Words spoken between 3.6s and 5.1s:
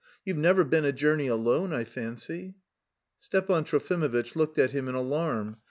Trofimovitch looked at him in